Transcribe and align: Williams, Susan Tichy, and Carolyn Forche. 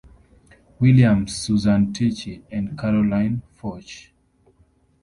Williams, 0.79 1.35
Susan 1.35 1.93
Tichy, 1.93 2.41
and 2.51 2.75
Carolyn 2.75 3.43
Forche. 3.55 4.09